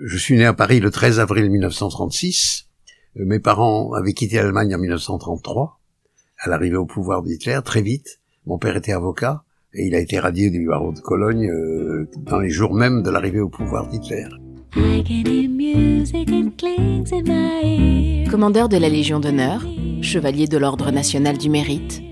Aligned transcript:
Je 0.00 0.16
suis 0.16 0.36
né 0.36 0.44
à 0.44 0.52
Paris 0.52 0.78
le 0.78 0.92
13 0.92 1.18
avril 1.18 1.50
1936. 1.50 2.68
Euh, 3.16 3.24
mes 3.24 3.40
parents 3.40 3.92
avaient 3.94 4.12
quitté 4.12 4.36
l'Allemagne 4.36 4.72
en 4.76 4.78
1933, 4.78 5.80
à 6.38 6.48
l'arrivée 6.48 6.76
au 6.76 6.86
pouvoir 6.86 7.24
d'Hitler, 7.24 7.58
très 7.64 7.82
vite. 7.82 8.20
Mon 8.46 8.58
père 8.58 8.76
était 8.76 8.92
avocat 8.92 9.42
et 9.74 9.88
il 9.88 9.96
a 9.96 9.98
été 9.98 10.20
radié 10.20 10.50
du 10.50 10.64
barreau 10.68 10.92
de 10.92 11.00
Cologne 11.00 11.50
euh, 11.50 12.08
dans 12.18 12.38
les 12.38 12.48
jours 12.48 12.74
même 12.74 13.02
de 13.02 13.10
l'arrivée 13.10 13.40
au 13.40 13.48
pouvoir 13.48 13.88
d'Hitler. 13.88 14.26
Commandeur 18.30 18.68
de 18.68 18.76
la 18.76 18.88
Légion 18.88 19.18
d'honneur, 19.18 19.66
chevalier 20.00 20.46
de 20.46 20.58
l'Ordre 20.58 20.92
national 20.92 21.38
du 21.38 21.50
mérite, 21.50 22.02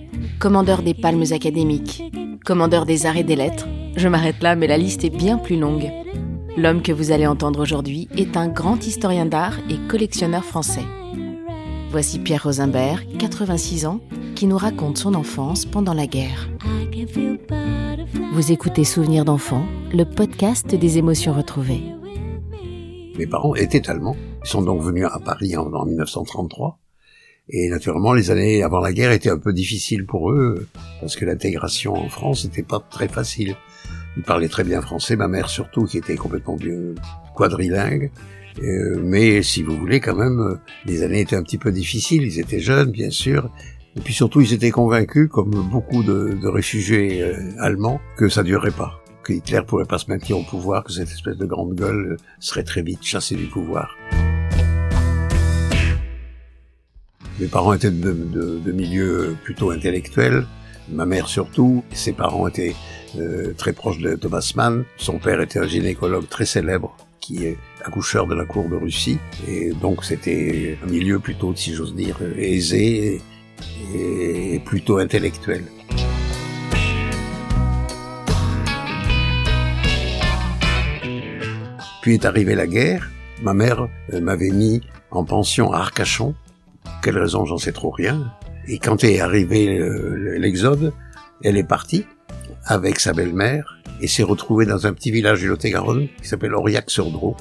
commandeur 0.41 0.83
des 0.83 0.95
palmes 0.95 1.25
académiques, 1.31 2.03
commandeur 2.45 2.85
des 2.85 3.07
arts 3.07 3.19
et 3.19 3.23
des 3.23 3.37
lettres, 3.37 3.69
je 3.95 4.09
m'arrête 4.09 4.43
là 4.43 4.57
mais 4.57 4.67
la 4.67 4.77
liste 4.77 5.05
est 5.05 5.17
bien 5.17 5.39
plus 5.39 5.57
longue. 5.57 5.89
L'homme 6.59 6.81
que 6.81 6.93
vous 6.93 7.11
allez 7.11 7.27
entendre 7.27 7.61
aujourd'hui 7.61 8.09
est 8.17 8.35
un 8.35 8.49
grand 8.49 8.87
historien 8.87 9.27
d'art 9.27 9.59
et 9.69 9.77
collectionneur 9.89 10.43
français. 10.43 10.85
Voici 11.91 12.19
Pierre 12.19 12.45
Rosimbert, 12.45 13.03
86 13.19 13.85
ans, 13.85 14.01
qui 14.35 14.47
nous 14.47 14.57
raconte 14.57 14.97
son 14.97 15.15
enfance 15.15 15.67
pendant 15.67 15.93
la 15.93 16.07
guerre. 16.07 16.49
Vous 18.33 18.53
écoutez 18.53 18.85
Souvenirs 18.85 19.27
d'enfants, 19.27 19.67
le 19.93 20.05
podcast 20.05 20.75
des 20.75 20.97
émotions 20.97 21.35
retrouvées. 21.35 21.83
Mes 23.19 23.27
parents 23.27 23.55
étaient 23.55 23.91
allemands. 23.91 24.17
Ils 24.43 24.49
sont 24.49 24.63
donc 24.63 24.81
venus 24.81 25.05
à 25.05 25.19
Paris 25.19 25.59
en, 25.59 25.85
1933. 25.85 26.79
Et 27.51 27.69
naturellement, 27.69 28.15
les 28.15 28.31
années 28.31 28.63
avant 28.63 28.81
la 28.81 28.95
guerre 28.95 29.13
étaient 29.13 29.31
un 29.31 29.39
peu 29.39 29.53
difficiles 29.53 30.07
pour 30.07 30.31
eux, 30.31 30.67
parce 31.01 31.17
que 31.17 31.27
l'intégration 31.27 31.95
en 31.95 32.09
France 32.09 32.47
n'était 32.47 32.63
pas 32.63 32.81
très 32.81 33.09
facile. 33.09 33.57
Il 34.17 34.23
parlait 34.23 34.49
très 34.49 34.65
bien 34.65 34.81
français, 34.81 35.15
ma 35.15 35.29
mère 35.29 35.49
surtout, 35.49 35.85
qui 35.85 35.99
était 35.99 36.17
complètement 36.17 36.57
quadrilingue. 37.35 38.11
Euh, 38.63 38.99
mais 39.03 39.43
si 39.43 39.63
vous 39.63 39.77
voulez, 39.77 40.01
quand 40.01 40.17
même, 40.17 40.41
euh, 40.41 40.55
les 40.87 41.03
années 41.03 41.21
étaient 41.21 41.37
un 41.37 41.43
petit 41.43 41.59
peu 41.59 41.71
difficiles. 41.71 42.23
Ils 42.23 42.41
étaient 42.41 42.61
jeunes, 42.61 42.91
bien 42.91 43.11
sûr. 43.11 43.51
Et 43.97 44.01
puis 44.01 44.15
surtout, 44.15 44.41
ils 44.41 44.55
étaient 44.55 44.71
convaincus, 44.71 45.29
comme 45.31 45.51
beaucoup 45.51 46.03
de, 46.03 46.39
réfugiés 46.47 47.23
euh, 47.23 47.37
allemands, 47.61 48.01
que 48.17 48.31
ça 48.31 48.43
durerait 48.43 48.71
pas. 48.71 49.03
Que 49.23 49.35
Hitler 49.35 49.61
pourrait 49.67 49.85
pas 49.85 49.99
se 49.99 50.11
maintenir 50.11 50.39
au 50.39 50.43
pouvoir, 50.43 50.85
que 50.85 50.93
cette 50.93 51.11
espèce 51.11 51.37
de 51.37 51.47
grande 51.47 51.75
gueule 51.75 52.17
serait 52.39 52.65
très 52.65 52.83
vite 52.83 53.03
chassée 53.03 53.35
du 53.35 53.47
pouvoir. 53.47 53.97
Mes 57.39 57.49
parents 57.49 57.75
étaient 57.75 57.91
de, 57.91 58.13
de, 58.13 58.59
de 58.65 58.73
milieux 58.73 59.37
plutôt 59.45 59.71
intellectuels 59.71 60.47
ma 60.89 61.07
mère 61.07 61.29
surtout. 61.29 61.83
Ses 61.93 62.13
parents 62.13 62.49
étaient 62.49 62.75
euh, 63.19 63.53
très 63.57 63.73
proches 63.73 63.99
de 63.99 64.15
Thomas 64.15 64.53
Mann. 64.57 64.85
Son 64.97 65.19
père 65.19 65.41
était 65.41 65.59
un 65.59 65.67
gynécologue 65.67 66.29
très 66.29 66.47
célèbre 66.47 66.97
qui 67.21 67.45
est 67.45 67.57
accoucheur 67.85 68.27
de 68.27 68.35
la 68.35 68.45
cour 68.45 68.69
de 68.69 68.77
Russie. 68.77 69.19
Et 69.49 69.73
donc 69.73 70.05
c'était 70.05 70.79
un 70.85 70.91
milieu 70.91 71.19
plutôt, 71.19 71.55
si 71.55 71.75
j'ose 71.75 71.95
dire, 71.95 72.19
aisé 72.37 73.21
et 73.95 74.61
plutôt 74.65 74.99
intellectuel. 74.99 75.65
Puis 82.03 82.15
est 82.15 82.25
arrivée 82.25 82.55
la 82.55 82.67
guerre. 82.67 83.11
Ma 83.43 83.53
mère 83.53 83.89
m'avait 84.13 84.51
mis 84.51 84.81
en 85.11 85.25
pension 85.25 85.73
à 85.73 85.79
Arcachon. 85.79 86.35
Quelle 87.03 87.19
raison, 87.19 87.45
j'en 87.45 87.59
sais 87.59 87.73
trop 87.73 87.91
rien. 87.91 88.33
Et 88.69 88.79
quand 88.79 89.05
est 89.05 89.21
arrivé 89.21 89.79
l'exode, 90.39 90.93
elle 91.43 91.57
est 91.57 91.67
partie 91.67 92.05
avec 92.65 92.99
sa 92.99 93.13
belle-mère 93.13 93.79
et 94.01 94.09
s'est 94.09 94.25
retrouvée 94.25 94.67
dans 94.67 94.87
un 94.87 94.93
petit 94.93 95.11
village 95.11 95.41
du 95.41 95.49
Lot-et-Garonne 95.49 96.09
qui 96.21 96.29
s'appelle 96.29 96.55
Aurillac-sur-Drô. 96.55 97.37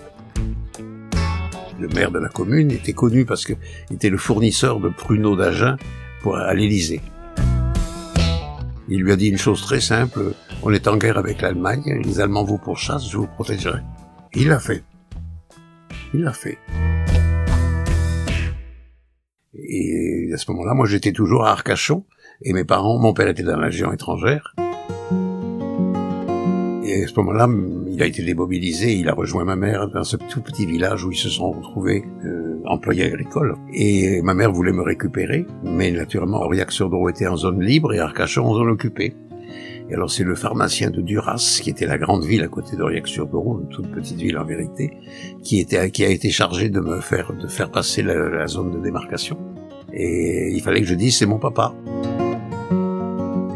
Le 1.79 1.87
maire 1.89 2.11
de 2.11 2.19
la 2.19 2.29
commune 2.29 2.71
était 2.71 2.93
connu 2.93 3.25
parce 3.25 3.45
qu'il 3.45 3.57
était 3.91 4.09
le 4.09 4.17
fournisseur 4.17 4.79
de 4.79 4.89
pruneaux 4.89 5.35
d'Agen 5.35 5.77
à 6.33 6.53
l'Élysée. 6.53 7.01
Il 8.87 9.01
lui 9.01 9.11
a 9.11 9.15
dit 9.15 9.29
une 9.29 9.37
chose 9.37 9.61
très 9.61 9.79
simple, 9.79 10.33
on 10.61 10.71
est 10.71 10.87
en 10.87 10.97
guerre 10.97 11.17
avec 11.17 11.41
l'Allemagne, 11.41 12.01
les 12.03 12.19
Allemands 12.19 12.43
vous 12.43 12.57
pourchassent, 12.57 13.09
je 13.09 13.17
vous 13.17 13.27
protégerai. 13.27 13.79
Il 14.33 14.47
l'a 14.47 14.59
fait. 14.59 14.83
Il 16.13 16.21
l'a 16.21 16.33
fait. 16.33 16.57
Et 19.53 20.04
à 20.33 20.37
ce 20.37 20.49
moment-là, 20.51 20.73
moi 20.73 20.85
j'étais 20.85 21.11
toujours 21.11 21.45
à 21.45 21.51
Arcachon, 21.51 22.03
et 22.41 22.53
mes 22.53 22.63
parents, 22.63 22.99
mon 22.99 23.13
père 23.13 23.27
était 23.27 23.43
dans 23.43 23.57
la 23.57 23.67
région 23.67 23.91
étrangère. 23.91 24.55
Et 26.87 27.03
à 27.03 27.07
ce 27.07 27.13
moment-là, 27.17 27.49
il 27.89 28.01
a 28.03 28.05
été 28.05 28.23
démobilisé, 28.23 28.93
il 28.93 29.09
a 29.09 29.13
rejoint 29.13 29.43
ma 29.43 29.55
mère 29.55 29.87
dans 29.87 30.03
ce 30.03 30.17
tout 30.17 30.41
petit 30.41 30.65
village 30.65 31.03
où 31.03 31.11
ils 31.11 31.17
se 31.17 31.29
sont 31.29 31.51
retrouvés 31.51 32.05
euh, 32.25 32.61
employés 32.65 33.05
agricoles. 33.05 33.55
Et 33.73 34.21
ma 34.21 34.33
mère 34.33 34.51
voulait 34.51 34.71
me 34.71 34.83
récupérer, 34.83 35.45
mais 35.63 35.91
naturellement, 35.91 36.41
Aurillac-sur-Drô 36.41 37.09
était 37.09 37.27
en 37.27 37.37
zone 37.37 37.61
libre 37.61 37.93
et 37.93 37.99
Arcachon 37.99 38.45
en 38.45 38.53
zone 38.53 38.69
occupée. 38.69 39.15
Et 39.89 39.93
alors 39.93 40.09
c'est 40.09 40.23
le 40.23 40.35
pharmacien 40.35 40.89
de 40.89 41.01
Duras, 41.01 41.59
qui 41.61 41.69
était 41.69 41.85
la 41.85 41.97
grande 41.97 42.23
ville 42.23 42.43
à 42.43 42.47
côté 42.47 42.75
d'Aurillac-sur-Douro, 42.75 43.61
une 43.61 43.69
toute 43.69 43.91
petite 43.91 44.17
ville 44.17 44.37
en 44.37 44.45
vérité, 44.45 44.91
qui 45.43 45.59
était 45.59 45.91
qui 45.91 46.03
a 46.03 46.09
été 46.09 46.31
chargé 46.31 46.69
de 46.69 46.79
me 46.79 47.01
faire 47.01 47.33
de 47.33 47.47
faire 47.47 47.69
passer 47.69 48.01
la, 48.01 48.47
zone 48.47 48.71
de 48.71 48.79
démarcation. 48.79 49.37
Et 49.95 50.49
il 50.51 50.61
fallait 50.61 50.81
que 50.81 50.87
je 50.87 50.95
dise 50.95 51.17
c'est 51.17 51.25
mon 51.25 51.39
papa. 51.39 51.73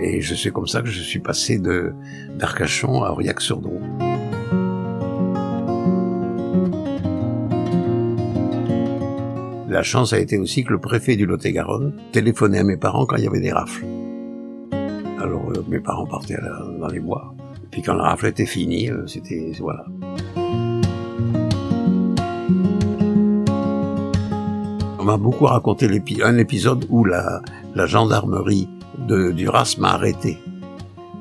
Et 0.02 0.22
je 0.22 0.36
sais 0.36 0.52
comme 0.52 0.68
ça 0.68 0.82
que 0.82 0.88
je 0.88 1.02
suis 1.02 1.20
passé 1.20 1.60
de 1.60 1.94
d'Arcachon 2.38 3.04
à 3.04 3.12
Aurillac-sur-Douro. 3.12 3.82
La 9.70 9.84
chance 9.84 10.14
a 10.14 10.20
été 10.20 10.38
aussi 10.38 10.64
que 10.64 10.72
le 10.72 10.80
préfet 10.80 11.16
du 11.16 11.26
Lot-et-Garonne 11.26 11.94
téléphonait 12.12 12.60
à 12.60 12.64
mes 12.64 12.78
parents 12.78 13.06
quand 13.06 13.18
il 13.18 13.26
y 13.26 13.28
avait 13.28 13.40
des 13.40 13.52
rafles. 13.52 13.86
Alors 15.20 15.52
euh, 15.52 15.64
mes 15.68 15.80
parents 15.80 16.08
partaient 16.08 16.38
dans 16.80 16.88
les 16.88 17.00
bois. 17.00 17.36
Et 17.64 17.68
puis 17.70 17.82
quand 17.82 17.94
la 17.94 18.04
rafle 18.04 18.28
était 18.28 18.46
finie, 18.46 18.90
euh, 18.90 19.06
c'était 19.06 19.52
voilà. 19.60 19.86
On 25.02 25.06
m'a 25.06 25.16
beaucoup 25.16 25.46
raconté 25.46 25.88
un 26.24 26.38
épisode 26.38 26.86
où 26.90 27.06
la, 27.06 27.42
la 27.74 27.86
gendarmerie 27.86 28.68
de 29.08 29.32
Duras 29.32 29.78
m'a 29.80 29.94
arrêté. 29.94 30.38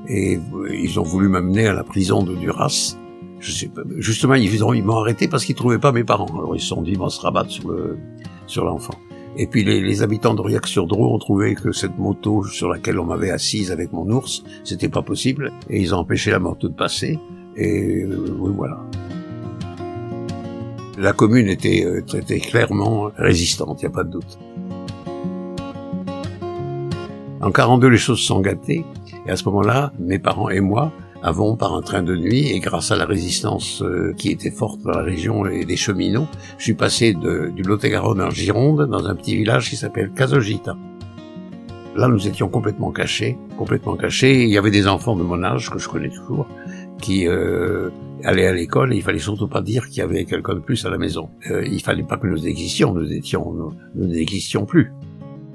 Et 0.08 0.36
ils 0.72 0.98
ont 0.98 1.04
voulu 1.04 1.28
m'amener 1.28 1.68
à 1.68 1.74
la 1.74 1.84
prison 1.84 2.24
de 2.24 2.34
Duras. 2.34 2.96
Je 3.38 3.52
sais 3.52 3.68
pas, 3.68 3.82
justement, 3.98 4.34
ils, 4.34 4.84
m'ont 4.84 4.96
arrêté 4.96 5.28
parce 5.28 5.44
qu'ils 5.44 5.54
trouvaient 5.54 5.78
pas 5.78 5.92
mes 5.92 6.02
parents. 6.02 6.26
Alors 6.26 6.56
ils 6.56 6.60
se 6.60 6.66
sont 6.66 6.82
dit, 6.82 6.96
on 6.98 7.08
se 7.08 7.20
rabattre 7.20 7.52
sur 7.52 7.70
le, 7.70 7.98
sur 8.48 8.64
l'enfant. 8.64 8.94
Et 9.36 9.46
puis 9.46 9.62
les, 9.62 9.80
les 9.80 10.02
habitants 10.02 10.34
d'Aurillac-sur-Drô 10.34 11.14
ont 11.14 11.18
trouvé 11.18 11.54
que 11.54 11.70
cette 11.70 11.96
moto 11.98 12.42
sur 12.42 12.68
laquelle 12.68 12.98
on 12.98 13.04
m'avait 13.04 13.30
assise 13.30 13.70
avec 13.70 13.92
mon 13.92 14.10
ours, 14.10 14.42
c'était 14.64 14.88
pas 14.88 15.02
possible, 15.02 15.52
et 15.70 15.80
ils 15.80 15.94
ont 15.94 15.98
empêché 15.98 16.32
la 16.32 16.40
moto 16.40 16.68
de 16.68 16.74
passer, 16.74 17.20
et 17.54 18.02
euh, 18.02 18.34
voilà. 18.56 18.80
La 21.00 21.12
commune 21.12 21.46
était, 21.46 21.84
euh, 21.86 22.02
était 22.12 22.40
clairement 22.40 23.12
résistante, 23.16 23.80
il 23.80 23.84
n'y 23.84 23.92
a 23.92 23.94
pas 23.94 24.02
de 24.02 24.10
doute. 24.10 24.36
En 27.40 27.52
42, 27.52 27.86
les 27.86 27.98
choses 27.98 28.18
sont 28.18 28.40
gâtées, 28.40 28.84
et 29.24 29.30
à 29.30 29.36
ce 29.36 29.44
moment-là, 29.44 29.92
mes 30.00 30.18
parents 30.18 30.50
et 30.50 30.58
moi, 30.58 30.90
avons 31.22 31.54
par 31.54 31.74
un 31.76 31.82
train 31.82 32.02
de 32.02 32.16
nuit 32.16 32.50
et 32.50 32.58
grâce 32.58 32.90
à 32.90 32.96
la 32.96 33.04
résistance 33.04 33.80
euh, 33.80 34.12
qui 34.18 34.30
était 34.30 34.50
forte 34.50 34.80
dans 34.82 34.90
la 34.90 35.02
région 35.02 35.46
et 35.46 35.64
des 35.64 35.76
cheminots, 35.76 36.26
je 36.58 36.64
suis 36.64 36.74
passé 36.74 37.12
de, 37.12 37.52
du 37.54 37.62
Lot-et-Garonne 37.62 38.20
en 38.20 38.30
Gironde 38.30 38.88
dans 38.90 39.06
un 39.06 39.14
petit 39.14 39.36
village 39.36 39.70
qui 39.70 39.76
s'appelle 39.76 40.10
Casogita. 40.10 40.76
Là, 41.94 42.08
nous 42.08 42.26
étions 42.26 42.48
complètement 42.48 42.90
cachés, 42.90 43.38
complètement 43.56 43.96
cachés. 43.96 44.42
Il 44.42 44.50
y 44.50 44.58
avait 44.58 44.70
des 44.70 44.88
enfants 44.88 45.16
de 45.16 45.22
mon 45.22 45.42
âge 45.44 45.70
que 45.70 45.78
je 45.78 45.88
connais 45.88 46.10
toujours 46.10 46.46
qui 47.00 47.26
euh, 47.28 47.90
allaient 48.24 48.46
à 48.46 48.52
l'école 48.52 48.94
il 48.94 49.02
fallait 49.02 49.18
surtout 49.18 49.48
pas 49.48 49.62
dire 49.62 49.88
qu'il 49.88 49.98
y 49.98 50.02
avait 50.02 50.24
quelqu'un 50.24 50.54
de 50.54 50.60
plus 50.60 50.84
à 50.84 50.90
la 50.90 50.98
maison. 50.98 51.30
Euh, 51.50 51.64
il 51.66 51.82
fallait 51.82 52.02
pas 52.02 52.16
que 52.16 52.26
nous 52.26 52.46
existions, 52.46 52.92
nous 52.94 53.12
étions, 53.12 53.52
nous, 53.94 54.06
n'existions 54.06 54.66
plus. 54.66 54.92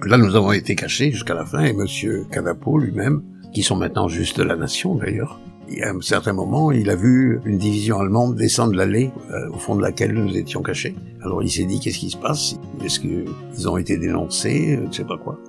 Là, 0.05 0.17
nous 0.17 0.35
avons 0.35 0.51
été 0.51 0.75
cachés 0.75 1.11
jusqu'à 1.11 1.33
la 1.33 1.45
fin 1.45 1.63
et 1.63 1.73
Monsieur 1.73 2.25
Cadapo 2.29 2.77
lui-même, 2.77 3.23
qui 3.53 3.63
sont 3.63 3.75
maintenant 3.75 4.07
juste 4.07 4.39
la 4.39 4.55
nation 4.55 4.95
d'ailleurs, 4.95 5.39
à 5.81 5.89
un 5.89 6.01
certain 6.01 6.33
moment, 6.33 6.71
il 6.71 6.89
a 6.89 6.95
vu 6.95 7.39
une 7.45 7.57
division 7.57 7.99
allemande 7.99 8.35
descendre 8.35 8.75
l'allée 8.75 9.11
euh, 9.31 9.49
au 9.49 9.57
fond 9.57 9.75
de 9.75 9.81
laquelle 9.81 10.13
nous 10.13 10.35
étions 10.35 10.61
cachés. 10.61 10.95
Alors 11.21 11.41
il 11.41 11.49
s'est 11.49 11.65
dit 11.65 11.79
qu'est-ce 11.79 11.99
qui 11.99 12.09
se 12.09 12.17
passe? 12.17 12.55
Est-ce 12.83 12.99
qu'ils 12.99 13.69
ont 13.69 13.77
été 13.77 13.97
dénoncés? 13.97 14.77
Je 14.81 14.87
ne 14.87 14.91
sais 14.91 15.05
pas 15.05 15.17
quoi. 15.17 15.39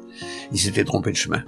Il 0.52 0.58
s'était 0.58 0.85
trompé 0.85 1.11
de 1.11 1.17
chemin. 1.17 1.43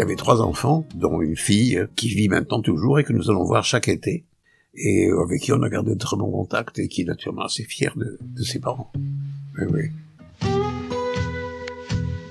Il 0.00 0.04
y 0.04 0.06
avait 0.06 0.16
trois 0.16 0.40
enfants, 0.40 0.86
dont 0.94 1.20
une 1.20 1.36
fille 1.36 1.86
qui 1.94 2.08
vit 2.08 2.30
maintenant 2.30 2.62
toujours 2.62 2.98
et 2.98 3.04
que 3.04 3.12
nous 3.12 3.28
allons 3.28 3.44
voir 3.44 3.64
chaque 3.64 3.86
été, 3.86 4.24
et 4.74 5.10
avec 5.10 5.42
qui 5.42 5.52
on 5.52 5.60
a 5.62 5.68
gardé 5.68 5.92
de 5.92 5.98
très 5.98 6.16
bons 6.16 6.30
contacts 6.30 6.78
et 6.78 6.88
qui 6.88 7.02
est 7.02 7.04
naturellement 7.04 7.44
assez 7.44 7.64
fière 7.64 7.92
de, 7.98 8.18
de 8.22 8.42
ses 8.42 8.60
parents. 8.60 8.90
Oui, 9.58 9.66
oui. 9.70 10.48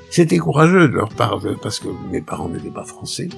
C'était 0.09 0.39
courageux 0.39 0.87
de 0.87 0.95
leur 0.95 1.09
part, 1.09 1.39
parce 1.61 1.79
que 1.79 1.89
mes 2.09 2.21
parents 2.21 2.49
n'étaient 2.49 2.71
pas 2.71 2.85
français. 2.85 3.29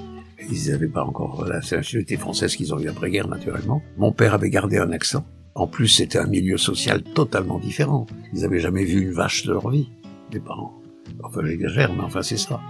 Ils 0.49 0.71
n'avaient 0.71 0.87
pas 0.87 1.03
encore 1.03 1.43
la 1.45 1.55
nationalité 1.55 2.15
française 2.15 2.55
qu'ils 2.55 2.73
ont 2.73 2.79
eu 2.79 2.87
après-guerre, 2.87 3.27
naturellement. 3.27 3.81
Mon 3.97 4.13
père 4.13 4.33
avait 4.33 4.49
gardé 4.49 4.77
un 4.77 4.93
accent. 4.93 5.25
En 5.55 5.67
plus, 5.67 5.89
c'était 5.89 6.19
un 6.19 6.27
milieu 6.27 6.57
social 6.57 7.03
totalement 7.03 7.59
différent. 7.59 8.07
Ils 8.33 8.43
n'avaient 8.43 8.61
jamais 8.61 8.85
vu 8.85 9.01
une 9.01 9.11
vache 9.11 9.45
de 9.45 9.51
leur 9.51 9.69
vie, 9.69 9.89
mes 10.33 10.39
parents. 10.39 10.81
Enfin, 11.21 11.41
j'exagère, 11.43 11.93
mais 11.93 12.03
enfin, 12.03 12.21
c'est 12.21 12.37
ça. 12.37 12.61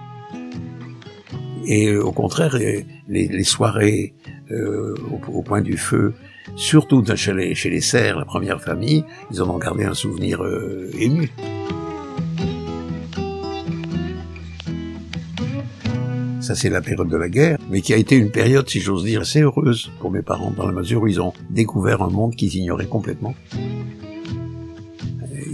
Et 1.65 1.87
euh, 1.87 2.03
au 2.03 2.11
contraire, 2.11 2.57
les, 3.07 3.43
soirées 3.43 4.13
euh, 4.51 4.95
au, 5.27 5.41
point 5.41 5.61
du 5.61 5.77
feu, 5.77 6.13
surtout 6.55 7.03
chez 7.15 7.33
les, 7.33 7.55
chez 7.55 7.69
les 7.69 7.81
serres, 7.81 8.17
la 8.17 8.25
première 8.25 8.61
famille, 8.61 9.03
ils 9.31 9.41
en 9.41 9.49
ont 9.49 9.57
gardé 9.57 9.83
un 9.83 9.93
souvenir 9.93 10.43
euh, 10.43 10.89
ému. 10.99 11.31
Ça, 16.39 16.55
c'est 16.55 16.69
la 16.69 16.81
période 16.81 17.07
de 17.07 17.17
la 17.17 17.29
guerre, 17.29 17.59
mais 17.69 17.81
qui 17.81 17.93
a 17.93 17.97
été 17.97 18.15
une 18.15 18.31
période, 18.31 18.67
si 18.67 18.79
j'ose 18.79 19.03
dire, 19.03 19.21
assez 19.21 19.41
heureuse 19.41 19.91
pour 19.99 20.09
mes 20.09 20.23
parents, 20.23 20.51
dans 20.51 20.65
la 20.65 20.73
mesure 20.73 21.03
où 21.03 21.07
ils 21.07 21.21
ont 21.21 21.33
découvert 21.51 22.01
un 22.01 22.09
monde 22.09 22.35
qu'ils 22.35 22.55
ignoraient 22.55 22.87
complètement. 22.87 23.35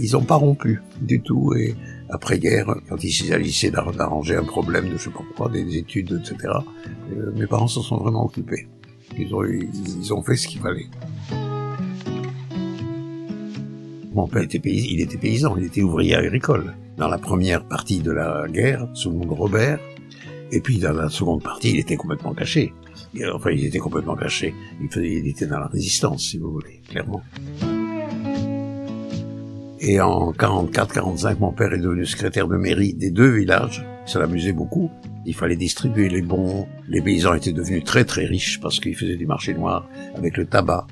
Ils 0.00 0.12
n'ont 0.12 0.24
pas 0.24 0.36
rompu 0.36 0.80
du 1.02 1.20
tout, 1.20 1.54
et 1.54 1.74
après-guerre, 2.10 2.74
quand 2.88 3.02
il 3.02 3.12
s'agissait 3.12 3.70
d'arranger 3.70 4.36
un 4.36 4.44
problème 4.44 4.88
de 4.88 4.96
je 4.96 5.04
sais 5.04 5.10
pas 5.10 5.24
quoi, 5.36 5.48
des 5.48 5.76
études, 5.76 6.20
etc., 6.20 6.54
euh, 7.12 7.32
mes 7.36 7.46
parents 7.46 7.68
s'en 7.68 7.82
sont 7.82 7.98
vraiment 7.98 8.24
occupés. 8.24 8.66
Ils 9.18 9.34
ont, 9.34 9.44
ils 9.44 10.12
ont 10.12 10.22
fait 10.22 10.36
ce 10.36 10.48
qu'il 10.48 10.60
fallait. 10.60 10.86
Mon 14.14 14.26
père 14.26 14.42
était 14.42 14.58
paysan, 14.58 14.86
il 14.90 15.00
était 15.00 15.18
paysan, 15.18 15.56
il 15.56 15.64
était 15.64 15.82
ouvrier 15.82 16.14
agricole. 16.14 16.74
Dans 16.96 17.08
la 17.08 17.18
première 17.18 17.64
partie 17.64 18.00
de 18.00 18.10
la 18.10 18.46
guerre, 18.48 18.88
sous 18.94 19.10
le 19.10 19.18
nom 19.18 19.26
de 19.26 19.32
Robert, 19.32 19.78
et 20.50 20.60
puis 20.60 20.78
dans 20.78 20.92
la 20.92 21.08
seconde 21.08 21.42
partie, 21.42 21.70
il 21.70 21.78
était 21.78 21.96
complètement 21.96 22.34
caché. 22.34 22.72
Enfin, 23.32 23.50
il 23.50 23.64
était 23.64 23.78
complètement 23.78 24.16
caché. 24.16 24.54
Il, 24.80 24.88
faisait, 24.90 25.12
il 25.12 25.28
était 25.28 25.46
dans 25.46 25.60
la 25.60 25.66
résistance, 25.66 26.24
si 26.24 26.38
vous 26.38 26.52
voulez, 26.52 26.80
clairement. 26.88 27.22
Et 29.80 30.00
en 30.00 30.32
44-45, 30.32 31.38
mon 31.38 31.52
père 31.52 31.72
est 31.72 31.78
devenu 31.78 32.04
secrétaire 32.04 32.48
de 32.48 32.56
mairie 32.56 32.94
des 32.94 33.10
deux 33.10 33.28
villages. 33.28 33.86
Ça 34.06 34.18
l'amusait 34.18 34.52
beaucoup. 34.52 34.90
Il 35.24 35.34
fallait 35.34 35.56
distribuer 35.56 36.08
les 36.08 36.22
bons. 36.22 36.66
Les 36.88 37.00
paysans 37.00 37.34
étaient 37.34 37.52
devenus 37.52 37.84
très 37.84 38.04
très 38.04 38.24
riches 38.24 38.60
parce 38.60 38.80
qu'ils 38.80 38.96
faisaient 38.96 39.16
du 39.16 39.26
marché 39.26 39.54
noir 39.54 39.88
avec 40.16 40.36
le 40.36 40.46
tabac. 40.46 40.86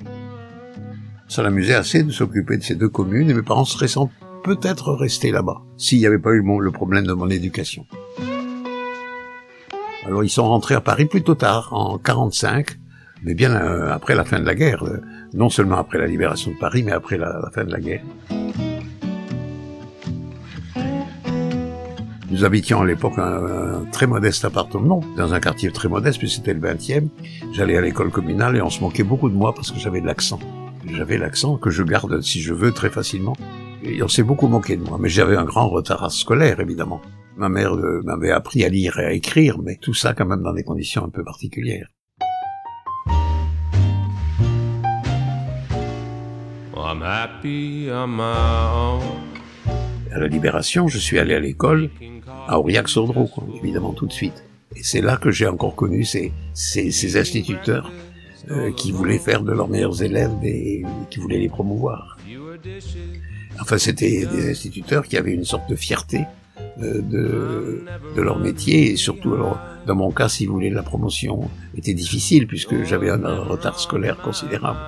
Ça 1.27 1.43
l'amusait 1.43 1.73
assez 1.73 2.03
de 2.03 2.11
s'occuper 2.11 2.57
de 2.57 2.63
ces 2.63 2.75
deux 2.75 2.87
communes 2.87 3.29
et 3.29 3.33
mes 3.33 3.41
parents 3.41 3.65
seraient 3.65 3.89
sans 3.89 4.09
peut-être 4.43 4.93
restés 4.93 5.31
là-bas 5.31 5.61
s'il 5.77 5.99
n'y 5.99 6.05
avait 6.05 6.19
pas 6.19 6.31
eu 6.31 6.41
le 6.41 6.71
problème 6.71 7.05
de 7.05 7.13
mon 7.13 7.29
éducation. 7.29 7.85
Alors 10.05 10.23
ils 10.23 10.29
sont 10.29 10.47
rentrés 10.47 10.75
à 10.75 10.79
Paris 10.79 11.05
plutôt 11.05 11.35
tard, 11.35 11.73
en 11.73 11.97
45, 11.97 12.79
mais 13.23 13.33
bien 13.33 13.53
euh, 13.53 13.91
après 13.91 14.15
la 14.15 14.23
fin 14.23 14.39
de 14.39 14.45
la 14.45 14.55
guerre. 14.55 14.85
Euh, 14.85 15.01
non 15.33 15.49
seulement 15.49 15.77
après 15.77 15.99
la 15.99 16.07
libération 16.07 16.51
de 16.51 16.57
Paris, 16.57 16.83
mais 16.83 16.93
après 16.93 17.17
la, 17.17 17.49
fin 17.53 17.65
de 17.65 17.71
la 17.71 17.79
guerre. 17.79 18.03
Nous 22.37 22.45
habitions 22.45 22.81
à 22.81 22.85
l'époque 22.85 23.17
un, 23.17 23.85
très 23.91 24.05
modeste 24.05 24.45
appartement, 24.45 25.01
dans 25.17 25.33
un 25.33 25.39
quartier 25.39 25.71
très 25.71 25.89
modeste, 25.89 26.19
puis 26.19 26.29
c'était 26.29 26.53
le 26.53 26.59
20e. 26.59 27.07
J'allais 27.51 27.75
à 27.75 27.81
l'école 27.81 28.11
communale 28.11 28.55
et 28.57 28.61
on 28.61 28.69
se 28.69 28.79
moquait 28.79 29.01
beaucoup 29.01 29.27
de 29.27 29.33
moi 29.33 29.55
parce 29.55 29.71
que 29.71 29.79
j'avais 29.79 30.01
de 30.01 30.05
l'accent. 30.05 30.37
J'avais 30.85 31.17
l'accent 31.17 31.57
que 31.57 31.71
je 31.71 31.81
garde, 31.81 32.21
si 32.21 32.39
je 32.39 32.53
veux, 32.53 32.71
très 32.73 32.91
facilement. 32.91 33.35
Et 33.81 34.03
on 34.03 34.07
s'est 34.07 34.21
beaucoup 34.21 34.47
moqué 34.47 34.77
de 34.77 34.83
moi, 34.83 34.99
mais 35.01 35.09
j'avais 35.09 35.35
un 35.35 35.45
grand 35.45 35.67
retard 35.67 36.11
scolaire, 36.11 36.59
évidemment. 36.59 37.01
Ma 37.37 37.49
mère 37.49 37.73
euh, 37.73 38.03
m'avait 38.03 38.29
appris 38.29 38.63
à 38.63 38.69
lire 38.69 38.99
et 38.99 39.05
à 39.05 39.13
écrire, 39.13 39.57
mais 39.57 39.77
tout 39.81 39.95
ça 39.95 40.13
quand 40.13 40.27
même 40.27 40.43
dans 40.43 40.53
des 40.53 40.63
conditions 40.63 41.05
un 41.05 41.09
peu 41.09 41.23
particulières. 41.23 41.87
À 50.13 50.19
la 50.19 50.27
Libération, 50.27 50.87
je 50.87 50.97
suis 50.97 51.19
allé 51.19 51.33
à 51.33 51.39
l'école 51.39 51.89
à 52.47 52.59
Aurillac-sur-Drou, 52.59 53.29
évidemment 53.61 53.93
tout 53.93 54.05
de 54.05 54.13
suite. 54.13 54.43
Et 54.75 54.83
c'est 54.83 55.01
là 55.01 55.17
que 55.17 55.31
j'ai 55.31 55.47
encore 55.47 55.75
connu 55.75 56.03
ces, 56.03 56.31
ces, 56.53 57.17
instituteurs 57.17 57.91
euh, 58.51 58.71
qui 58.73 58.91
voulaient 58.91 59.19
faire 59.19 59.41
de 59.41 59.51
leurs 59.51 59.67
meilleurs 59.67 60.01
élèves 60.03 60.31
et 60.43 60.83
qui 61.09 61.19
voulaient 61.19 61.39
les 61.39 61.49
promouvoir. 61.49 62.17
Enfin, 63.59 63.77
c'était 63.77 64.25
des 64.25 64.51
instituteurs 64.51 65.05
qui 65.05 65.17
avaient 65.17 65.33
une 65.33 65.45
sorte 65.45 65.69
de 65.69 65.75
fierté 65.75 66.25
de, 66.77 67.83
de 68.15 68.21
leur 68.21 68.39
métier 68.39 68.91
et 68.91 68.95
surtout 68.97 69.33
alors 69.33 69.59
dans 69.87 69.95
mon 69.95 70.11
cas 70.11 70.29
si 70.29 70.45
vous 70.45 70.53
voulez 70.53 70.69
la 70.69 70.83
promotion 70.83 71.49
était 71.75 71.93
difficile 71.93 72.45
puisque 72.45 72.83
j'avais 72.83 73.09
un 73.09 73.39
retard 73.43 73.79
scolaire 73.79 74.17
considérable. 74.17 74.79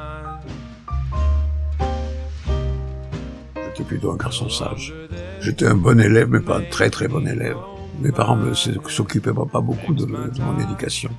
J'étais 3.79 3.87
plutôt 3.91 4.11
un 4.11 4.17
garçon 4.17 4.49
sage. 4.49 4.93
J'étais 5.39 5.65
un 5.65 5.75
bon 5.75 6.01
élève 6.01 6.27
mais 6.29 6.41
pas 6.41 6.57
un 6.57 6.63
très 6.63 6.89
très 6.89 7.07
bon 7.07 7.25
élève. 7.25 7.55
Mes 8.01 8.11
parents 8.11 8.35
ne 8.35 8.53
s'occupaient 8.53 9.31
pas 9.31 9.61
beaucoup 9.61 9.93
de, 9.93 10.05
de 10.05 10.41
mon 10.41 10.59
éducation. 10.59 11.09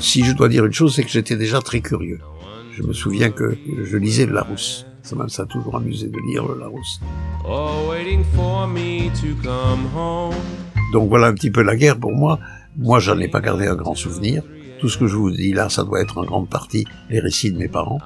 Si 0.00 0.22
je 0.22 0.32
dois 0.32 0.50
dire 0.50 0.66
une 0.66 0.72
chose, 0.74 0.94
c'est 0.94 1.02
que 1.02 1.08
j'étais 1.08 1.36
déjà 1.36 1.62
très 1.62 1.80
curieux. 1.80 2.20
Je 2.76 2.82
me 2.82 2.92
souviens 2.92 3.30
que 3.30 3.56
je 3.84 3.96
lisais 3.96 4.26
le 4.26 4.34
Larousse. 4.34 4.84
Ça 5.02 5.16
m'a 5.16 5.26
toujours 5.48 5.76
amusé 5.76 6.08
de 6.08 6.18
lire 6.28 6.46
le 6.46 6.58
Larousse. 6.60 7.00
Donc 10.92 11.08
voilà 11.08 11.28
un 11.28 11.32
petit 11.32 11.50
peu 11.50 11.62
la 11.62 11.74
guerre 11.76 11.98
pour 11.98 12.12
moi. 12.12 12.38
Moi, 12.76 13.00
j'en 13.00 13.18
ai 13.18 13.28
pas 13.28 13.40
gardé 13.40 13.66
un 13.66 13.76
grand 13.76 13.94
souvenir. 13.94 14.42
Tout 14.84 14.90
ce 14.90 14.98
que 14.98 15.06
je 15.06 15.16
vous 15.16 15.30
dis 15.30 15.54
là, 15.54 15.70
ça 15.70 15.82
doit 15.82 16.02
être 16.02 16.18
en 16.18 16.24
grande 16.24 16.46
partie 16.46 16.86
les 17.08 17.18
récits 17.18 17.50
de 17.50 17.56
mes 17.56 17.68
parents. 17.68 18.00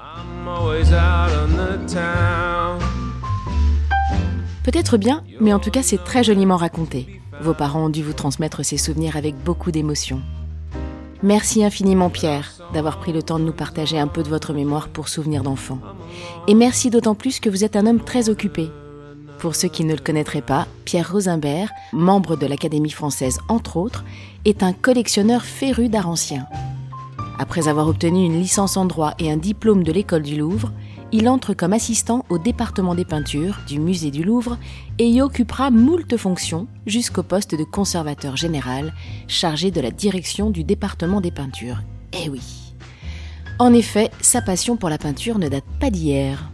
Peut-être 4.63 4.97
bien, 4.97 5.25
mais 5.41 5.53
en 5.53 5.59
tout 5.59 5.73
cas, 5.73 5.83
c'est 5.83 6.05
très 6.05 6.23
joliment 6.23 6.57
raconté. 6.57 7.21
Vos 7.41 7.53
parents 7.53 7.87
ont 7.87 7.89
dû 7.89 8.05
vous 8.05 8.13
transmettre 8.13 8.65
ces 8.65 8.77
souvenirs 8.77 9.17
avec 9.17 9.35
beaucoup 9.43 9.73
d'émotion. 9.73 10.23
Merci 11.25 11.65
infiniment 11.65 12.11
Pierre 12.11 12.53
d'avoir 12.73 13.01
pris 13.01 13.13
le 13.13 13.25
temps 13.25 13.41
de 13.41 13.45
nous 13.45 13.53
partager 13.53 13.99
un 13.99 14.07
peu 14.07 14.23
de 14.23 14.29
votre 14.29 14.53
mémoire 14.53 14.87
pour 14.87 15.09
souvenirs 15.09 15.43
d'enfants. 15.43 15.81
Et 16.47 16.55
merci 16.55 16.91
d'autant 16.91 17.17
plus 17.17 17.41
que 17.41 17.51
vous 17.51 17.65
êtes 17.65 17.75
un 17.75 17.89
homme 17.89 18.05
très 18.05 18.29
occupé. 18.29 18.71
Pour 19.41 19.57
ceux 19.57 19.69
qui 19.69 19.85
ne 19.85 19.95
le 19.95 20.01
connaîtraient 20.01 20.43
pas, 20.43 20.69
Pierre 20.85 21.11
Rosimbert, 21.11 21.73
membre 21.93 22.37
de 22.37 22.47
l'Académie 22.47 22.91
française 22.91 23.41
entre 23.49 23.79
autres, 23.79 24.05
est 24.45 24.63
un 24.63 24.73
collectionneur 24.73 25.43
féru 25.43 25.89
d'art 25.89 26.09
ancien. 26.09 26.47
Après 27.41 27.69
avoir 27.69 27.87
obtenu 27.87 28.25
une 28.25 28.41
licence 28.41 28.77
en 28.77 28.85
droit 28.85 29.15
et 29.21 29.31
un 29.31 29.37
diplôme 29.37 29.85
de 29.85 29.93
l'école 29.93 30.23
du 30.23 30.37
Louvre, 30.37 30.73
il 31.13 31.29
entre 31.29 31.55
comme 31.55 31.73
assistant 31.73 32.25
au 32.29 32.39
département 32.39 32.97
des 32.97 33.05
peintures 33.05 33.61
du 33.67 33.79
musée 33.79 34.11
du 34.11 34.25
Louvre 34.25 34.59
et 34.99 35.09
y 35.09 35.23
occupera 35.23 35.71
moult 35.71 36.17
fonctions 36.17 36.67
jusqu'au 36.87 37.23
poste 37.23 37.55
de 37.55 37.63
conservateur 37.63 38.37
général 38.37 38.93
chargé 39.29 39.71
de 39.71 39.81
la 39.81 39.93
direction 39.93 40.51
du 40.51 40.65
département 40.65 41.21
des 41.21 41.31
peintures. 41.31 41.79
Eh 42.13 42.29
oui. 42.29 42.75
En 43.61 43.73
effet, 43.73 44.11
sa 44.21 44.43
passion 44.43 44.77
pour 44.77 44.89
la 44.89 44.99
peinture 44.99 45.39
ne 45.39 45.49
date 45.49 45.65
pas 45.81 45.91
d'hier. 45.91 46.51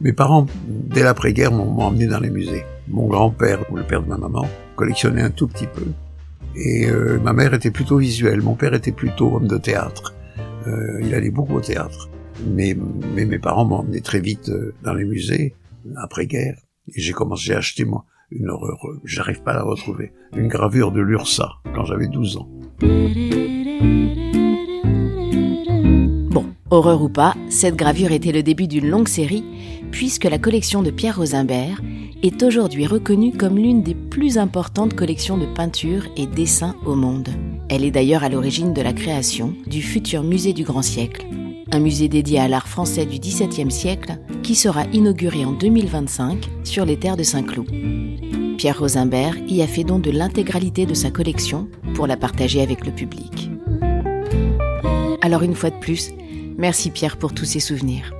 Mes 0.00 0.12
parents, 0.12 0.46
dès 0.66 1.02
l'après-guerre, 1.02 1.52
m'ont 1.52 1.80
emmené 1.80 2.06
dans 2.06 2.20
les 2.20 2.30
musées. 2.30 2.64
Mon 2.88 3.06
grand-père, 3.06 3.60
ou 3.70 3.76
le 3.76 3.84
père 3.84 4.02
de 4.02 4.08
ma 4.08 4.18
maman, 4.18 4.46
collectionnait 4.76 5.22
un 5.22 5.30
tout 5.30 5.48
petit 5.48 5.66
peu. 5.66 5.84
Et 6.56 6.86
euh, 6.86 7.18
ma 7.20 7.32
mère 7.32 7.54
était 7.54 7.70
plutôt 7.70 7.98
visuelle, 7.98 8.42
mon 8.42 8.54
père 8.54 8.74
était 8.74 8.92
plutôt 8.92 9.36
homme 9.36 9.48
de 9.48 9.58
théâtre. 9.58 10.14
Euh, 10.66 11.00
il 11.02 11.14
allait 11.14 11.30
beaucoup 11.30 11.56
au 11.56 11.60
théâtre 11.60 12.08
mais, 12.46 12.76
mes 13.14 13.38
parents 13.38 13.64
m'ont 13.64 13.76
emmené 13.76 14.00
très 14.00 14.20
vite 14.20 14.48
euh, 14.48 14.74
dans 14.82 14.94
les 14.94 15.04
musées, 15.04 15.54
après-guerre, 15.96 16.56
et 16.88 17.00
j'ai 17.00 17.12
commencé 17.12 17.52
à 17.52 17.58
acheter, 17.58 17.84
moi, 17.84 18.04
une 18.30 18.50
horreur, 18.50 18.78
j'arrive 19.04 19.42
pas 19.42 19.52
à 19.52 19.56
la 19.56 19.62
retrouver, 19.62 20.12
une 20.36 20.48
gravure 20.48 20.92
de 20.92 21.00
l'URSA, 21.00 21.50
quand 21.74 21.84
j'avais 21.84 22.08
12 22.08 22.36
ans. 22.38 22.48
Bon, 26.30 26.46
horreur 26.70 27.02
ou 27.02 27.08
pas, 27.08 27.34
cette 27.48 27.76
gravure 27.76 28.12
était 28.12 28.32
le 28.32 28.42
début 28.42 28.66
d'une 28.66 28.88
longue 28.88 29.08
série, 29.08 29.44
puisque 29.90 30.24
la 30.24 30.38
collection 30.38 30.82
de 30.82 30.90
Pierre 30.90 31.18
Rosimbert 31.18 31.80
est 32.22 32.42
aujourd'hui 32.42 32.86
reconnue 32.86 33.32
comme 33.32 33.56
l'une 33.56 33.82
des 33.82 33.94
plus 34.12 34.36
importantes 34.36 34.92
collections 34.92 35.38
de 35.38 35.46
peintures 35.46 36.06
et 36.18 36.26
dessins 36.26 36.76
au 36.84 36.94
monde. 36.94 37.30
Elle 37.70 37.82
est 37.82 37.90
d'ailleurs 37.90 38.22
à 38.22 38.28
l'origine 38.28 38.74
de 38.74 38.82
la 38.82 38.92
création 38.92 39.54
du 39.66 39.80
futur 39.80 40.22
musée 40.22 40.52
du 40.52 40.64
grand 40.64 40.82
siècle, 40.82 41.24
un 41.72 41.80
musée 41.80 42.08
dédié 42.08 42.38
à 42.38 42.46
l'art 42.46 42.68
français 42.68 43.06
du 43.06 43.18
XVIIe 43.18 43.70
siècle 43.70 44.18
qui 44.42 44.54
sera 44.54 44.84
inauguré 44.92 45.46
en 45.46 45.52
2025 45.52 46.46
sur 46.62 46.84
les 46.84 46.98
terres 46.98 47.16
de 47.16 47.22
Saint-Cloud. 47.22 47.70
Pierre 48.58 48.78
Rosimbert 48.78 49.34
y 49.48 49.62
a 49.62 49.66
fait 49.66 49.82
don 49.82 49.98
de 49.98 50.10
l'intégralité 50.10 50.84
de 50.84 50.92
sa 50.92 51.10
collection 51.10 51.66
pour 51.94 52.06
la 52.06 52.18
partager 52.18 52.60
avec 52.60 52.84
le 52.84 52.92
public. 52.92 53.50
Alors 55.22 55.42
une 55.42 55.54
fois 55.54 55.70
de 55.70 55.80
plus, 55.80 56.10
merci 56.58 56.90
Pierre 56.90 57.16
pour 57.16 57.32
tous 57.32 57.46
ces 57.46 57.60
souvenirs. 57.60 58.12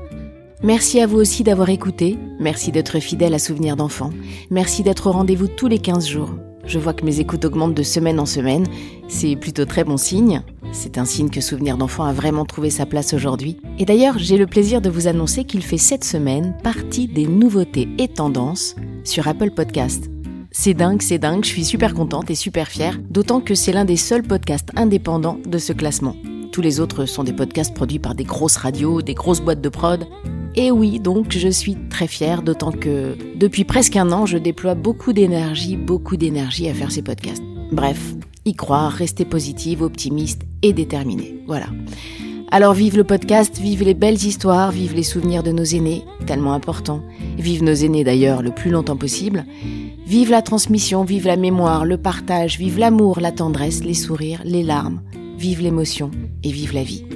Merci 0.64 1.00
à 1.00 1.08
vous 1.08 1.18
aussi 1.18 1.42
d'avoir 1.42 1.70
écouté, 1.70 2.16
merci 2.38 2.70
d'être 2.70 3.00
fidèle 3.00 3.34
à 3.34 3.40
Souvenirs 3.40 3.74
d'enfants, 3.74 4.12
merci 4.48 4.84
d'être 4.84 5.08
au 5.08 5.10
rendez-vous 5.10 5.48
tous 5.48 5.66
les 5.66 5.80
15 5.80 6.06
jours. 6.06 6.30
Je 6.64 6.78
vois 6.78 6.94
que 6.94 7.04
mes 7.04 7.18
écoutes 7.18 7.44
augmentent 7.44 7.74
de 7.74 7.82
semaine 7.82 8.20
en 8.20 8.26
semaine, 8.26 8.64
c'est 9.08 9.34
plutôt 9.34 9.64
très 9.64 9.82
bon 9.82 9.96
signe. 9.96 10.42
C'est 10.70 10.98
un 10.98 11.04
signe 11.04 11.30
que 11.30 11.40
Souvenirs 11.40 11.78
d'enfants 11.78 12.04
a 12.04 12.12
vraiment 12.12 12.44
trouvé 12.44 12.70
sa 12.70 12.86
place 12.86 13.12
aujourd'hui. 13.12 13.56
Et 13.80 13.84
d'ailleurs, 13.84 14.18
j'ai 14.18 14.36
le 14.36 14.46
plaisir 14.46 14.80
de 14.80 14.88
vous 14.88 15.08
annoncer 15.08 15.42
qu'il 15.42 15.64
fait 15.64 15.78
cette 15.78 16.04
semaine 16.04 16.56
partie 16.62 17.08
des 17.08 17.26
nouveautés 17.26 17.88
et 17.98 18.06
tendances 18.06 18.76
sur 19.02 19.26
Apple 19.26 19.50
Podcast. 19.50 20.08
C'est 20.52 20.74
dingue, 20.74 21.02
c'est 21.02 21.18
dingue, 21.18 21.42
je 21.42 21.50
suis 21.50 21.64
super 21.64 21.92
contente 21.92 22.30
et 22.30 22.36
super 22.36 22.68
fière, 22.68 23.00
d'autant 23.10 23.40
que 23.40 23.56
c'est 23.56 23.72
l'un 23.72 23.84
des 23.84 23.96
seuls 23.96 24.22
podcasts 24.22 24.70
indépendants 24.76 25.38
de 25.44 25.58
ce 25.58 25.72
classement. 25.72 26.14
Tous 26.52 26.60
les 26.60 26.78
autres 26.78 27.06
sont 27.06 27.24
des 27.24 27.32
podcasts 27.32 27.74
produits 27.74 27.98
par 27.98 28.14
des 28.14 28.24
grosses 28.24 28.58
radios, 28.58 29.00
des 29.02 29.14
grosses 29.14 29.40
boîtes 29.40 29.62
de 29.62 29.68
prod, 29.70 30.06
et 30.54 30.70
oui, 30.70 31.00
donc 31.00 31.32
je 31.32 31.48
suis 31.48 31.76
très 31.88 32.06
fière, 32.06 32.42
d'autant 32.42 32.72
que 32.72 33.16
depuis 33.36 33.64
presque 33.64 33.96
un 33.96 34.12
an, 34.12 34.26
je 34.26 34.38
déploie 34.38 34.74
beaucoup 34.74 35.12
d'énergie, 35.12 35.76
beaucoup 35.76 36.16
d'énergie 36.16 36.68
à 36.68 36.74
faire 36.74 36.92
ces 36.92 37.02
podcasts. 37.02 37.42
Bref, 37.70 38.14
y 38.44 38.54
croire, 38.54 38.92
rester 38.92 39.24
positive, 39.24 39.82
optimiste 39.82 40.42
et 40.62 40.72
déterminée. 40.72 41.42
Voilà. 41.46 41.66
Alors 42.50 42.74
vive 42.74 42.98
le 42.98 43.04
podcast, 43.04 43.58
vive 43.58 43.82
les 43.82 43.94
belles 43.94 44.22
histoires, 44.22 44.72
vive 44.72 44.94
les 44.94 45.02
souvenirs 45.02 45.42
de 45.42 45.52
nos 45.52 45.64
aînés, 45.64 46.04
tellement 46.26 46.52
importants. 46.52 47.02
Vive 47.38 47.64
nos 47.64 47.72
aînés 47.72 48.04
d'ailleurs 48.04 48.42
le 48.42 48.50
plus 48.50 48.70
longtemps 48.70 48.98
possible. 48.98 49.46
Vive 50.06 50.30
la 50.30 50.42
transmission, 50.42 51.02
vive 51.02 51.26
la 51.26 51.36
mémoire, 51.36 51.86
le 51.86 51.96
partage, 51.96 52.58
vive 52.58 52.78
l'amour, 52.78 53.20
la 53.20 53.32
tendresse, 53.32 53.84
les 53.84 53.94
sourires, 53.94 54.42
les 54.44 54.62
larmes. 54.62 55.00
Vive 55.38 55.62
l'émotion 55.62 56.10
et 56.44 56.52
vive 56.52 56.74
la 56.74 56.82
vie. 56.82 57.06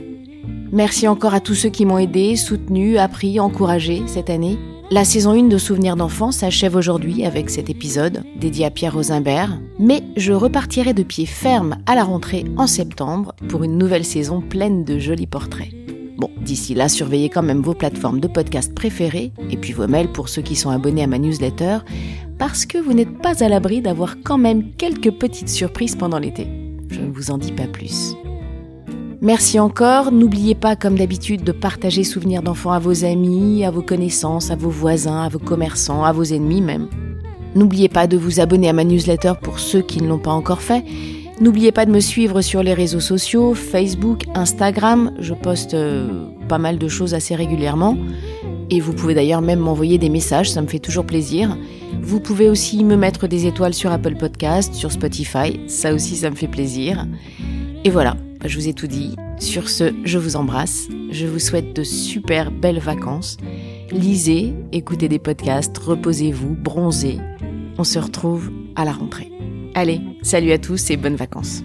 Merci 0.72 1.06
encore 1.06 1.34
à 1.34 1.40
tous 1.40 1.54
ceux 1.54 1.68
qui 1.68 1.84
m'ont 1.84 1.98
aidé, 1.98 2.36
soutenu, 2.36 2.98
appris, 2.98 3.38
encouragé 3.38 4.02
cette 4.06 4.30
année. 4.30 4.58
La 4.90 5.04
saison 5.04 5.32
1 5.32 5.48
de 5.48 5.58
Souvenirs 5.58 5.96
d'enfants 5.96 6.30
s'achève 6.30 6.76
aujourd'hui 6.76 7.24
avec 7.24 7.50
cet 7.50 7.70
épisode 7.70 8.22
dédié 8.38 8.66
à 8.66 8.70
Pierre 8.70 8.94
Rosenberg, 8.94 9.58
mais 9.78 10.02
je 10.16 10.32
repartirai 10.32 10.94
de 10.94 11.02
pied 11.02 11.26
ferme 11.26 11.76
à 11.86 11.94
la 11.94 12.04
rentrée 12.04 12.44
en 12.56 12.66
septembre 12.66 13.34
pour 13.48 13.64
une 13.64 13.78
nouvelle 13.78 14.04
saison 14.04 14.40
pleine 14.40 14.84
de 14.84 14.98
jolis 14.98 15.26
portraits. 15.26 15.72
Bon, 16.18 16.30
d'ici 16.40 16.74
là, 16.74 16.88
surveillez 16.88 17.28
quand 17.28 17.42
même 17.42 17.62
vos 17.62 17.74
plateformes 17.74 18.20
de 18.20 18.28
podcast 18.28 18.74
préférées 18.74 19.32
et 19.50 19.56
puis 19.56 19.72
vos 19.72 19.88
mails 19.88 20.12
pour 20.12 20.28
ceux 20.28 20.42
qui 20.42 20.56
sont 20.56 20.70
abonnés 20.70 21.02
à 21.02 21.08
ma 21.08 21.18
newsletter, 21.18 21.78
parce 22.38 22.64
que 22.64 22.78
vous 22.78 22.92
n'êtes 22.92 23.18
pas 23.18 23.42
à 23.42 23.48
l'abri 23.48 23.82
d'avoir 23.82 24.16
quand 24.22 24.38
même 24.38 24.72
quelques 24.76 25.10
petites 25.10 25.48
surprises 25.48 25.96
pendant 25.96 26.18
l'été. 26.18 26.46
Je 26.90 27.00
ne 27.00 27.10
vous 27.10 27.30
en 27.30 27.38
dis 27.38 27.52
pas 27.52 27.66
plus. 27.66 28.14
Merci 29.22 29.58
encore. 29.58 30.12
N'oubliez 30.12 30.54
pas, 30.54 30.76
comme 30.76 30.96
d'habitude, 30.96 31.42
de 31.42 31.52
partager 31.52 32.04
souvenirs 32.04 32.42
d'enfants 32.42 32.72
à 32.72 32.78
vos 32.78 33.04
amis, 33.04 33.64
à 33.64 33.70
vos 33.70 33.82
connaissances, 33.82 34.50
à 34.50 34.56
vos 34.56 34.70
voisins, 34.70 35.22
à 35.22 35.28
vos 35.28 35.38
commerçants, 35.38 36.04
à 36.04 36.12
vos 36.12 36.24
ennemis 36.24 36.60
même. 36.60 36.88
N'oubliez 37.54 37.88
pas 37.88 38.06
de 38.06 38.18
vous 38.18 38.40
abonner 38.40 38.68
à 38.68 38.74
ma 38.74 38.84
newsletter 38.84 39.32
pour 39.40 39.58
ceux 39.58 39.80
qui 39.80 40.02
ne 40.02 40.08
l'ont 40.08 40.18
pas 40.18 40.32
encore 40.32 40.60
fait. 40.60 40.84
N'oubliez 41.40 41.72
pas 41.72 41.86
de 41.86 41.90
me 41.90 42.00
suivre 42.00 42.42
sur 42.42 42.62
les 42.62 42.74
réseaux 42.74 43.00
sociaux, 43.00 43.54
Facebook, 43.54 44.24
Instagram. 44.34 45.12
Je 45.18 45.32
poste 45.34 45.74
euh, 45.74 46.26
pas 46.48 46.58
mal 46.58 46.78
de 46.78 46.88
choses 46.88 47.14
assez 47.14 47.34
régulièrement. 47.34 47.96
Et 48.68 48.80
vous 48.80 48.92
pouvez 48.92 49.14
d'ailleurs 49.14 49.42
même 49.42 49.60
m'envoyer 49.60 49.96
des 49.96 50.08
messages, 50.08 50.50
ça 50.50 50.60
me 50.60 50.66
fait 50.66 50.78
toujours 50.78 51.06
plaisir. 51.06 51.56
Vous 52.02 52.20
pouvez 52.20 52.48
aussi 52.48 52.84
me 52.84 52.96
mettre 52.96 53.26
des 53.26 53.46
étoiles 53.46 53.74
sur 53.74 53.92
Apple 53.92 54.16
Podcast, 54.16 54.74
sur 54.74 54.90
Spotify, 54.90 55.60
ça 55.68 55.94
aussi 55.94 56.16
ça 56.16 56.30
me 56.30 56.36
fait 56.36 56.48
plaisir. 56.48 57.06
Et 57.84 57.90
voilà, 57.90 58.16
je 58.48 58.58
vous 58.58 58.68
ai 58.68 58.74
tout 58.74 58.86
dit. 58.86 59.16
Sur 59.38 59.68
ce, 59.68 59.94
je 60.04 60.18
vous 60.18 60.36
embrasse. 60.36 60.88
Je 61.10 61.26
vous 61.26 61.38
souhaite 61.38 61.74
de 61.74 61.84
super 61.84 62.50
belles 62.50 62.78
vacances. 62.78 63.36
Lisez, 63.90 64.54
écoutez 64.72 65.08
des 65.08 65.18
podcasts, 65.18 65.76
reposez-vous, 65.78 66.56
bronzez. 66.56 67.18
On 67.78 67.84
se 67.84 67.98
retrouve 67.98 68.50
à 68.74 68.84
la 68.84 68.92
rentrée. 68.92 69.30
Allez, 69.74 70.00
salut 70.22 70.52
à 70.52 70.58
tous 70.58 70.90
et 70.90 70.96
bonnes 70.96 71.16
vacances. 71.16 71.62